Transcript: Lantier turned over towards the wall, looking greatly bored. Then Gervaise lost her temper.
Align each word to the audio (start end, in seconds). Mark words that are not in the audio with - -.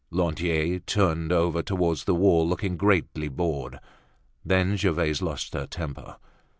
Lantier 0.09 0.79
turned 0.79 1.31
over 1.31 1.61
towards 1.61 2.05
the 2.05 2.15
wall, 2.15 2.49
looking 2.49 2.75
greatly 2.75 3.27
bored. 3.27 3.79
Then 4.43 4.75
Gervaise 4.75 5.21
lost 5.21 5.53
her 5.53 5.67
temper. 5.67 6.15